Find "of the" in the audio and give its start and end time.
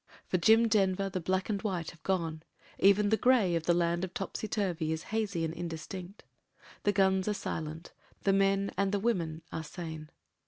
3.55-3.73